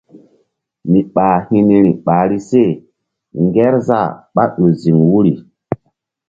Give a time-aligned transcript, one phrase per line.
[0.89, 2.63] Mi ɓah hi̧ niri ɓahri se
[3.43, 5.33] Ŋgerzah ɓá ƴo ziŋ wuri.